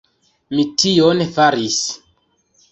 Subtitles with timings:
[0.55, 1.79] Mi tion faris!